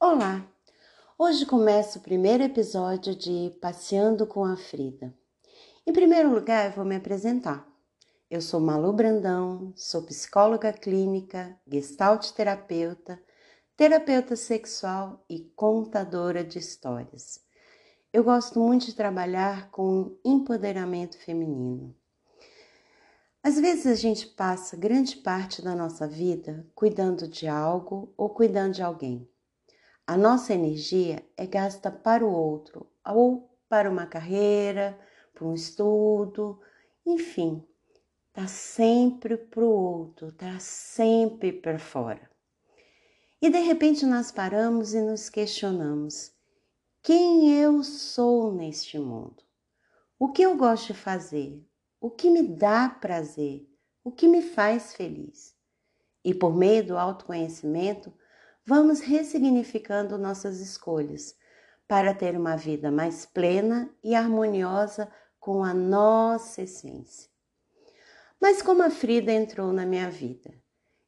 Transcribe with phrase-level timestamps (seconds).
[0.00, 0.48] Olá!
[1.18, 5.12] Hoje começa o primeiro episódio de Passeando com a Frida.
[5.84, 7.66] Em primeiro lugar, eu vou me apresentar.
[8.30, 13.20] Eu sou Malu Brandão, sou psicóloga clínica, gestalt terapeuta,
[13.76, 17.40] terapeuta sexual e contadora de histórias.
[18.12, 21.92] Eu gosto muito de trabalhar com empoderamento feminino.
[23.42, 28.74] Às vezes a gente passa grande parte da nossa vida cuidando de algo ou cuidando
[28.74, 29.28] de alguém.
[30.08, 34.98] A nossa energia é gasta para o outro, ou para uma carreira,
[35.34, 36.58] para um estudo,
[37.04, 37.62] enfim,
[38.32, 42.30] tá sempre para o outro, tá sempre por fora.
[43.42, 46.32] E de repente nós paramos e nos questionamos:
[47.02, 49.42] quem eu sou neste mundo?
[50.18, 51.62] O que eu gosto de fazer?
[52.00, 53.68] O que me dá prazer?
[54.02, 55.54] O que me faz feliz?
[56.24, 58.10] E por meio do autoconhecimento,
[58.68, 61.34] vamos ressignificando nossas escolhas
[61.88, 65.10] para ter uma vida mais plena e harmoniosa
[65.40, 67.30] com a nossa essência.
[68.38, 70.52] Mas como a Frida entrou na minha vida?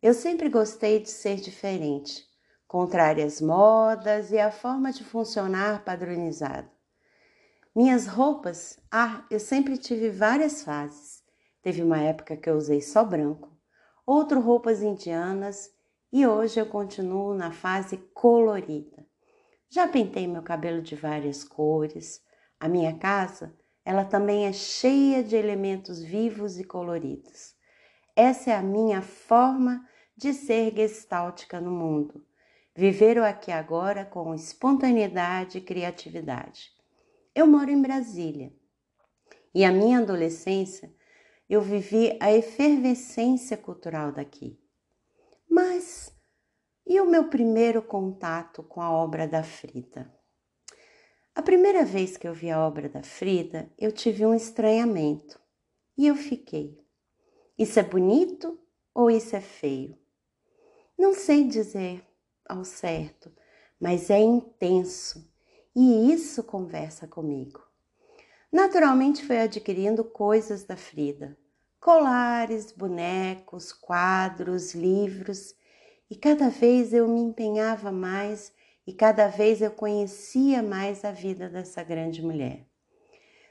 [0.00, 2.24] Eu sempre gostei de ser diferente,
[2.68, 6.70] contrária às modas e à forma de funcionar padronizada.
[7.74, 11.24] Minhas roupas, ah, eu sempre tive várias fases.
[11.60, 13.50] Teve uma época que eu usei só branco,
[14.06, 15.76] outro roupas indianas
[16.12, 19.06] e hoje eu continuo na fase colorida.
[19.68, 22.22] Já pintei meu cabelo de várias cores.
[22.58, 27.54] A minha casa, ela também é cheia de elementos vivos e coloridos.
[28.16, 32.24] Essa é a minha forma de ser gestáltica no mundo.
[32.74, 36.70] Viver o aqui agora com espontaneidade e criatividade.
[37.34, 38.52] Eu moro em Brasília
[39.54, 40.92] e a minha adolescência
[41.48, 44.58] eu vivi a efervescência cultural daqui.
[45.48, 46.12] Mas
[46.86, 50.12] e o meu primeiro contato com a obra da Frida?
[51.34, 55.40] A primeira vez que eu vi a obra da Frida, eu tive um estranhamento
[55.96, 56.78] e eu fiquei:
[57.56, 58.60] isso é bonito
[58.94, 59.98] ou isso é feio?
[60.98, 62.04] Não sei dizer
[62.44, 63.32] ao certo,
[63.80, 65.32] mas é intenso
[65.74, 67.62] e isso conversa comigo.
[68.50, 71.38] Naturalmente foi adquirindo coisas da Frida,
[71.80, 75.54] colares, bonecos, quadros, livros,
[76.10, 78.52] e cada vez eu me empenhava mais
[78.86, 82.66] e cada vez eu conhecia mais a vida dessa grande mulher.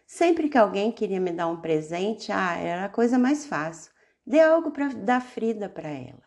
[0.05, 3.91] Sempre que alguém queria me dar um presente, ah, era a coisa mais fácil.
[4.25, 6.23] Dê algo para dar Frida para ela.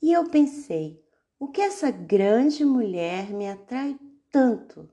[0.00, 1.02] E eu pensei,
[1.38, 3.98] o que essa grande mulher me atrai
[4.30, 4.88] tanto?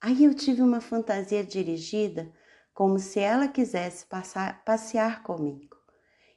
[0.00, 2.32] Aí eu tive uma fantasia dirigida
[2.74, 5.76] como se ela quisesse passar, passear comigo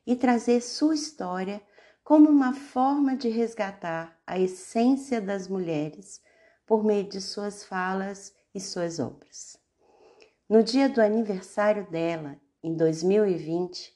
[0.06, 1.62] e trazer sua história
[2.04, 6.22] como uma forma de resgatar a essência das mulheres
[6.66, 9.58] por meio de suas falas e suas obras.
[10.48, 13.94] No dia do aniversário dela, em 2020,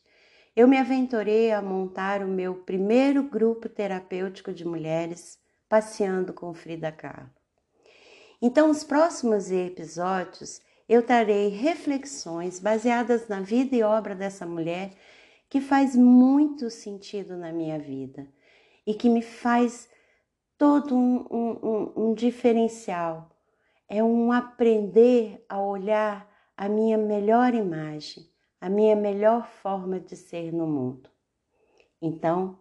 [0.53, 6.91] eu me aventurei a montar o meu primeiro grupo terapêutico de mulheres passeando com Frida
[6.91, 7.29] Kahlo.
[8.41, 10.59] Então, os próximos episódios
[10.91, 14.91] eu trarei reflexões baseadas na vida e obra dessa mulher
[15.49, 18.27] que faz muito sentido na minha vida
[18.85, 19.87] e que me faz
[20.57, 23.29] todo um, um, um, diferencial.
[23.87, 28.29] É um aprender a olhar a minha melhor imagem,
[28.59, 31.09] a minha melhor forma de ser no mundo.
[32.01, 32.59] Então,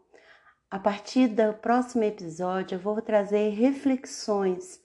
[0.71, 4.81] a partir do próximo episódio, eu vou trazer reflexões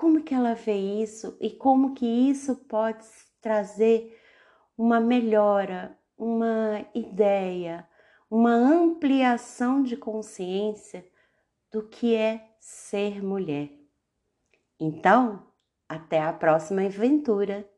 [0.00, 3.04] como que ela vê isso e como que isso pode
[3.38, 4.18] trazer
[4.74, 7.86] uma melhora, uma ideia,
[8.30, 11.06] uma ampliação de consciência
[11.70, 13.68] do que é ser mulher.
[14.80, 15.46] Então,
[15.86, 17.68] até a próxima aventura!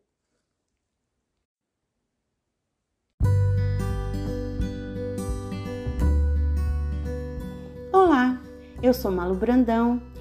[7.93, 8.41] Olá,
[8.81, 10.12] eu sou Malu Brandão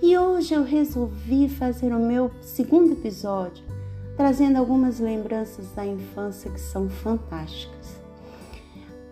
[0.00, 3.64] e hoje eu resolvi fazer o meu segundo episódio
[4.16, 8.00] trazendo algumas lembranças da infância que são fantásticas.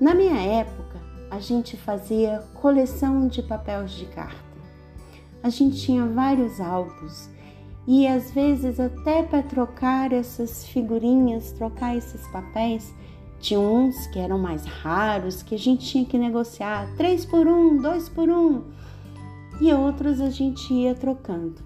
[0.00, 1.00] Na minha época,
[1.30, 4.44] a gente fazia coleção de papéis de carta.
[5.44, 7.30] A gente tinha vários álbuns
[7.86, 12.92] e às vezes até para trocar essas figurinhas, trocar esses papéis,
[13.38, 17.76] tinha uns que eram mais raros que a gente tinha que negociar três por um,
[17.80, 18.64] dois por um
[19.60, 21.64] e outros a gente ia trocando.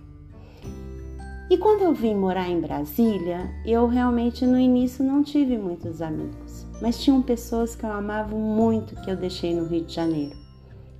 [1.50, 6.64] E quando eu vim morar em Brasília, eu realmente no início não tive muitos amigos,
[6.81, 10.37] mas tinham pessoas que eu amava muito que eu deixei no Rio de Janeiro.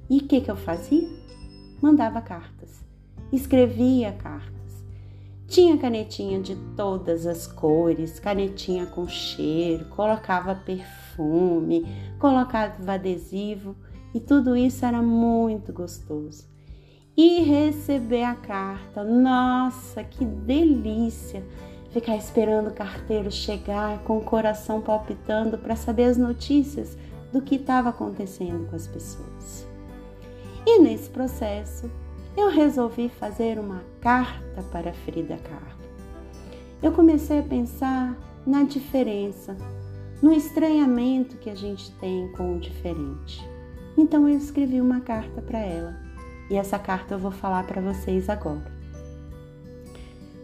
[0.09, 1.09] E o que, que eu fazia?
[1.81, 2.85] Mandava cartas.
[3.33, 4.85] escrevia cartas.
[5.47, 11.87] Tinha canetinha de todas as cores, canetinha com cheiro, colocava perfume,
[12.19, 13.77] colocava adesivo
[14.13, 16.50] e tudo isso era muito gostoso.
[17.17, 21.43] E receber a carta, nossa, que delícia!
[21.91, 26.97] Ficar esperando o carteiro chegar com o coração palpitando para saber as notícias
[27.33, 29.67] do que estava acontecendo com as pessoas.
[30.65, 31.91] E nesse processo,
[32.37, 35.81] eu resolvi fazer uma carta para Frida Kahlo.
[36.81, 38.17] Eu comecei a pensar
[38.47, 39.57] na diferença,
[40.23, 43.45] no estranhamento que a gente tem com o diferente.
[43.99, 46.10] Então eu escrevi uma carta para ela
[46.51, 48.71] e essa carta eu vou falar para vocês agora.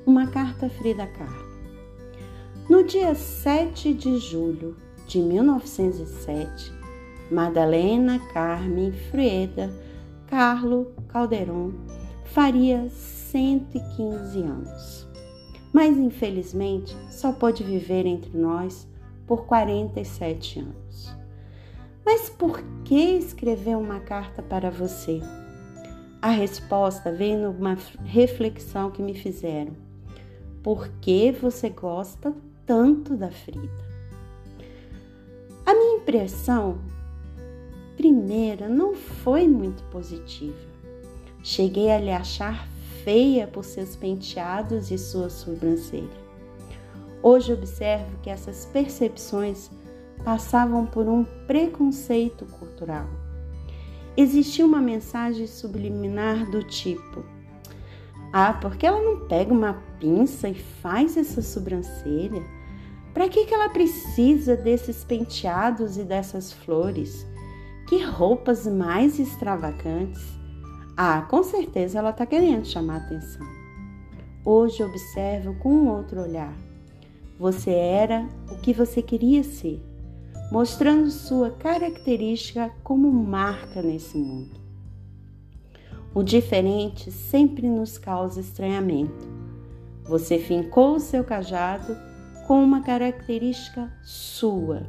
[0.07, 1.47] Uma carta Frida Kahlo.
[2.71, 4.77] No dia 7 de julho
[5.07, 6.73] de 1907,
[7.31, 9.73] Madalena Carmen Frieda
[10.29, 11.73] Carlo Calderon
[12.25, 15.09] faria 115 anos.
[15.73, 18.89] Mas infelizmente só pôde viver entre nós
[19.27, 21.17] por 47 anos.
[22.05, 25.21] Mas por que escrever uma carta para você?
[26.27, 29.77] A resposta vem numa reflexão que me fizeram.
[30.61, 32.35] Por que você gosta
[32.67, 33.71] tanto da Frida?
[35.65, 36.79] A minha impressão
[37.97, 40.59] primeira não foi muito positiva.
[41.45, 42.67] Cheguei a lhe achar
[43.05, 46.11] feia por seus penteados e sua sobrancelha.
[47.23, 49.71] Hoje observo que essas percepções
[50.25, 53.07] passavam por um preconceito cultural.
[54.17, 57.23] Existia uma mensagem subliminar do tipo:
[58.33, 62.43] Ah, porque ela não pega uma pinça e faz essa sobrancelha?
[63.13, 67.27] Para que, que ela precisa desses penteados e dessas flores?
[67.89, 70.23] Que roupas mais extravagantes!
[70.97, 73.47] Ah, com certeza ela está querendo chamar atenção.
[74.43, 76.57] Hoje observo com um outro olhar.
[77.39, 79.79] Você era o que você queria ser,
[80.51, 84.61] mostrando sua característica como marca nesse mundo.
[86.15, 89.29] O diferente sempre nos causa estranhamento.
[90.05, 91.97] Você fincou o seu cajado
[92.47, 94.87] com uma característica sua.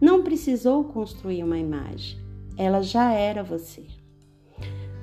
[0.00, 2.22] Não precisou construir uma imagem
[2.56, 3.84] ela já era você.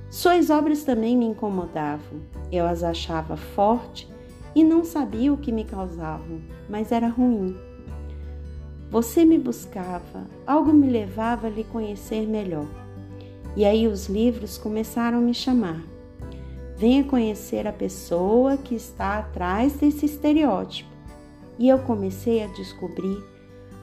[0.09, 2.21] Suas obras também me incomodavam.
[2.51, 4.09] Eu as achava forte
[4.55, 7.55] e não sabia o que me causavam, mas era ruim.
[8.89, 12.65] Você me buscava, algo me levava a lhe conhecer melhor.
[13.55, 15.83] E aí os livros começaram a me chamar.
[16.75, 20.89] Venha conhecer a pessoa que está atrás desse estereótipo.
[21.59, 23.21] E eu comecei a descobrir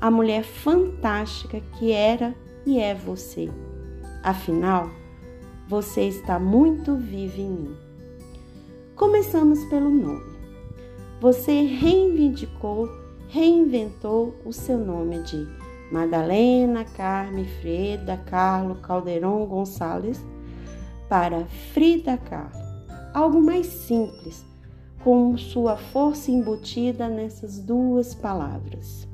[0.01, 3.49] a mulher fantástica que era e é você.
[4.25, 4.91] Afinal,
[5.69, 7.77] você está muito vivo em mim.
[8.97, 10.35] Começamos pelo nome.
[11.21, 12.89] Você reivindicou,
[13.29, 15.47] reinventou o seu nome de
[15.91, 20.21] Madalena Carme Freda Carlo Calderon Gonçalves
[21.09, 22.67] para Frida Kahlo.
[23.15, 24.45] Algo mais simples,
[25.03, 29.07] com sua força embutida nessas duas palavras.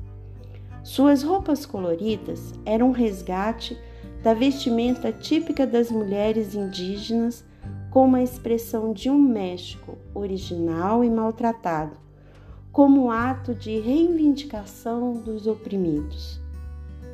[0.83, 3.77] Suas roupas coloridas eram resgate
[4.21, 7.45] da vestimenta típica das mulheres indígenas
[7.91, 12.02] com uma expressão de um México original e maltratado,
[12.73, 16.41] como ato de reivindicação dos oprimidos.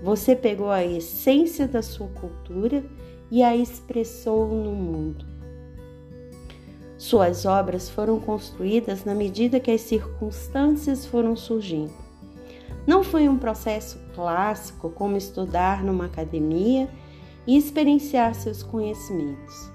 [0.01, 2.81] Você pegou a essência da sua cultura
[3.29, 5.25] e a expressou no mundo.
[6.97, 11.91] Suas obras foram construídas na medida que as circunstâncias foram surgindo.
[12.87, 16.89] Não foi um processo clássico como estudar numa academia
[17.45, 19.69] e experienciar seus conhecimentos.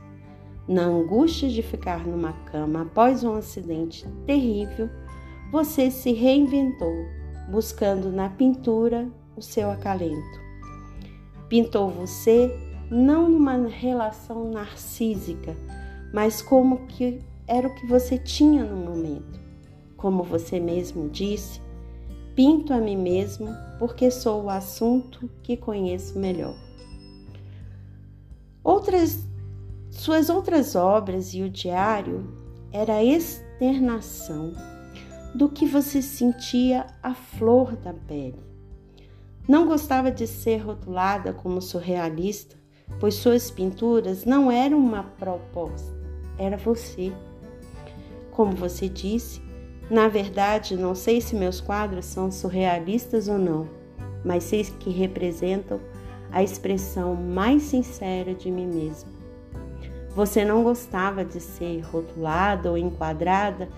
[0.66, 4.88] Na angústia de ficar numa cama após um acidente terrível,
[5.54, 7.06] você se reinventou,
[7.48, 10.40] buscando na pintura o seu acalento.
[11.48, 12.52] Pintou você
[12.90, 15.56] não numa relação narcísica,
[16.12, 19.38] mas como que era o que você tinha no momento.
[19.96, 21.62] Como você mesmo disse,
[22.34, 23.46] Pinto a mim mesmo
[23.78, 26.56] porque sou o assunto que conheço melhor.
[28.64, 29.24] Outras,
[29.92, 32.26] suas outras obras e o diário
[32.72, 34.73] era externação
[35.34, 38.38] do que você sentia à flor da pele.
[39.48, 42.56] Não gostava de ser rotulada como surrealista,
[43.00, 45.92] pois suas pinturas não eram uma proposta,
[46.38, 47.12] era você.
[48.30, 49.42] Como você disse,
[49.90, 53.68] na verdade, não sei se meus quadros são surrealistas ou não,
[54.24, 55.80] mas sei que representam
[56.30, 59.10] a expressão mais sincera de mim mesmo.
[60.14, 63.68] Você não gostava de ser rotulada ou enquadrada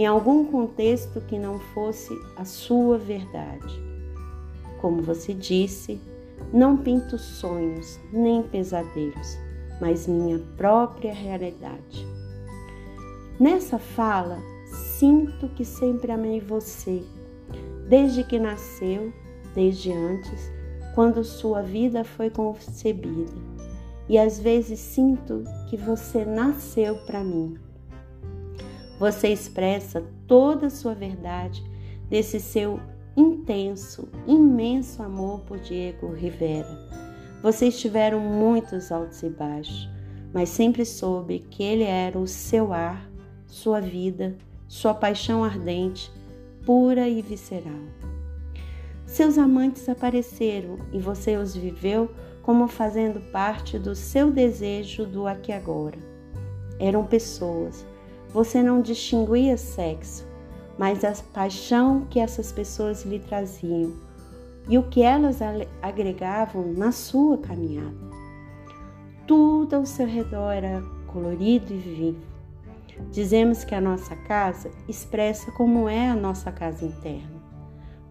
[0.00, 3.78] em algum contexto que não fosse a sua verdade.
[4.80, 6.00] Como você disse,
[6.54, 9.36] não pinto sonhos nem pesadelos,
[9.78, 12.08] mas minha própria realidade.
[13.38, 14.38] Nessa fala,
[14.98, 17.02] sinto que sempre amei você,
[17.86, 19.12] desde que nasceu,
[19.54, 20.50] desde antes,
[20.94, 23.34] quando sua vida foi concebida.
[24.08, 27.58] E às vezes sinto que você nasceu para mim.
[29.00, 31.64] Você expressa toda a sua verdade
[32.10, 32.78] desse seu
[33.16, 36.68] intenso, imenso amor por Diego Rivera.
[37.42, 39.88] Vocês tiveram muitos altos e baixos,
[40.34, 43.10] mas sempre soube que ele era o seu ar,
[43.46, 44.36] sua vida,
[44.68, 46.12] sua paixão ardente,
[46.66, 47.80] pura e visceral.
[49.06, 52.10] Seus amantes apareceram e você os viveu
[52.42, 55.98] como fazendo parte do seu desejo do aqui agora.
[56.78, 57.82] Eram pessoas.
[58.32, 60.24] Você não distinguia sexo,
[60.78, 63.92] mas a paixão que essas pessoas lhe traziam
[64.68, 65.40] e o que elas
[65.82, 67.98] agregavam na sua caminhada.
[69.26, 72.20] Tudo ao seu redor era colorido e vivo.
[73.10, 77.40] Dizemos que a nossa casa expressa como é a nossa casa interna.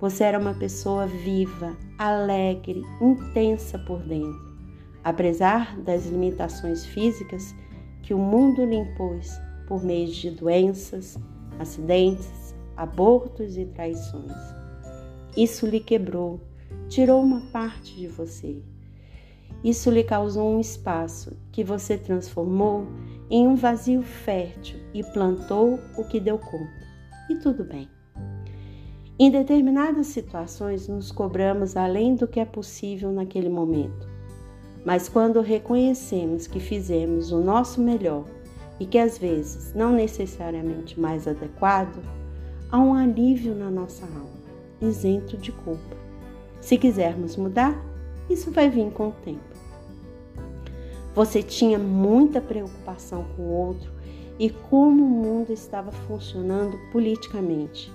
[0.01, 4.57] Você era uma pessoa viva, alegre, intensa por dentro,
[5.01, 7.55] apesar das limitações físicas
[8.01, 11.17] que o mundo lhe impôs por meio de doenças,
[11.59, 14.33] acidentes, abortos e traições.
[15.37, 16.41] Isso lhe quebrou,
[16.89, 18.61] tirou uma parte de você.
[19.63, 22.87] Isso lhe causou um espaço que você transformou
[23.29, 26.87] em um vazio fértil e plantou o que deu conta.
[27.29, 27.87] E tudo bem.
[29.19, 34.09] Em determinadas situações, nos cobramos além do que é possível naquele momento.
[34.85, 38.25] Mas quando reconhecemos que fizemos o nosso melhor
[38.79, 42.01] e que às vezes não necessariamente mais adequado,
[42.71, 44.39] há um alívio na nossa alma,
[44.81, 45.97] isento de culpa.
[46.61, 47.77] Se quisermos mudar,
[48.29, 49.39] isso vai vir com o tempo.
[51.15, 53.91] Você tinha muita preocupação com o outro
[54.37, 57.91] e como o mundo estava funcionando politicamente.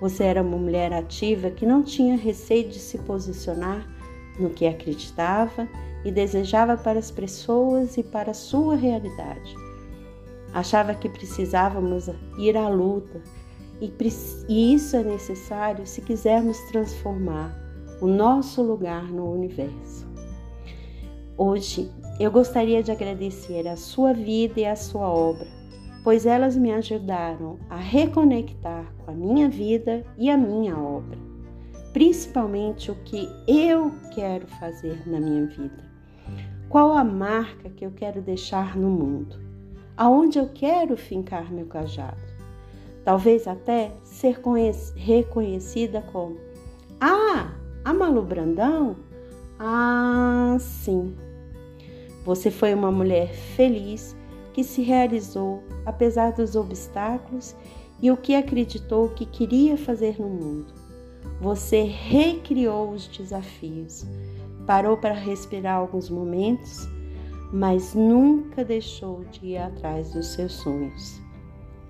[0.00, 3.86] Você era uma mulher ativa que não tinha receio de se posicionar
[4.38, 5.68] no que acreditava
[6.04, 9.54] e desejava para as pessoas e para a sua realidade.
[10.52, 13.22] Achava que precisávamos ir à luta
[13.80, 13.92] e,
[14.48, 17.56] e isso é necessário se quisermos transformar
[18.00, 20.08] o nosso lugar no universo.
[21.36, 25.60] Hoje eu gostaria de agradecer a sua vida e a sua obra
[26.02, 31.18] pois elas me ajudaram a reconectar com a minha vida e a minha obra,
[31.92, 35.90] principalmente o que eu quero fazer na minha vida.
[36.68, 39.49] Qual a marca que eu quero deixar no mundo?
[40.00, 42.22] Aonde eu quero fincar meu cajado?
[43.04, 44.40] Talvez até ser
[44.96, 46.38] reconhecida como:
[46.98, 47.52] Ah,
[47.84, 48.96] a Malu Brandão?
[49.58, 51.14] Ah, sim.
[52.24, 54.16] Você foi uma mulher feliz
[54.54, 57.54] que se realizou apesar dos obstáculos
[58.00, 60.72] e o que acreditou que queria fazer no mundo.
[61.42, 64.06] Você recriou os desafios,
[64.66, 66.88] parou para respirar alguns momentos,
[67.52, 71.20] mas nunca deixou de ir atrás dos seus sonhos.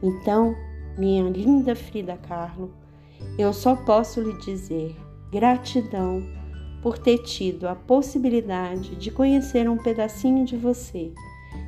[0.02, 0.54] Então,
[0.96, 2.70] minha linda Frida Kahlo,
[3.38, 4.96] eu só posso lhe dizer
[5.30, 6.22] gratidão
[6.82, 11.12] por ter tido a possibilidade de conhecer um pedacinho de você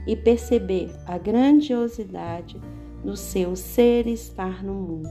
[0.07, 2.61] e perceber a grandiosidade
[3.05, 5.11] do seu ser estar no mundo.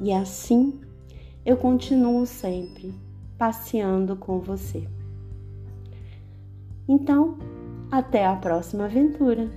[0.00, 0.80] E assim
[1.44, 2.94] eu continuo sempre
[3.36, 4.86] passeando com você.
[6.92, 7.38] Então,
[7.88, 9.48] até a próxima aventura!